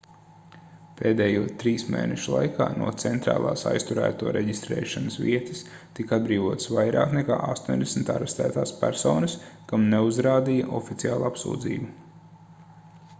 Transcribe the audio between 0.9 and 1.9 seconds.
pēdējo 3